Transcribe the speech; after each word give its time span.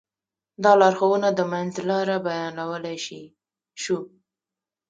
دا 0.63 0.71
لارښوونه 0.81 1.29
د 1.33 1.39
منځ 1.51 1.71
لاره 1.89 2.17
بيانولی 2.27 2.97
شو. 3.83 3.97